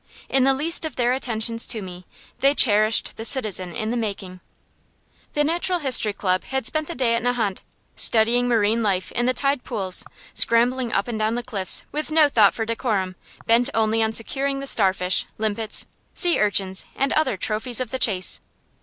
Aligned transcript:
In 0.29 0.45
the 0.45 0.53
least 0.55 0.83
of 0.83 0.95
their 0.95 1.13
attentions 1.13 1.67
to 1.67 1.79
me, 1.79 2.07
they 2.39 2.55
cherished 2.55 3.17
the 3.17 3.23
citizen 3.23 3.75
in 3.75 3.91
the 3.91 3.95
making. 3.97 4.39
The 5.33 5.43
Natural 5.43 5.77
History 5.77 6.11
Club 6.11 6.43
had 6.45 6.65
spent 6.65 6.87
the 6.87 6.95
day 6.95 7.13
at 7.13 7.21
Nahant, 7.21 7.61
studying 7.95 8.47
marine 8.47 8.81
life 8.81 9.11
in 9.11 9.27
the 9.27 9.33
tide 9.35 9.63
pools, 9.63 10.03
scrambling 10.33 10.91
up 10.91 11.07
and 11.07 11.19
down 11.19 11.35
the 11.35 11.43
cliffs 11.43 11.83
with 11.91 12.09
no 12.09 12.27
thought 12.29 12.55
for 12.55 12.65
decorum, 12.65 13.15
bent 13.45 13.69
only 13.75 14.01
on 14.01 14.11
securing 14.11 14.59
the 14.59 14.65
starfish, 14.65 15.27
limpets, 15.37 15.85
sea 16.15 16.39
urchins, 16.41 16.85
and 16.95 17.13
other 17.13 17.37
trophies 17.37 17.79
of 17.79 17.91
the 17.91 17.99
chase. 17.99 18.39